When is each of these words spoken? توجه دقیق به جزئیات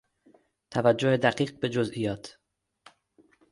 توجه 0.71 1.17
دقیق 1.17 1.59
به 1.59 1.69
جزئیات 1.69 2.37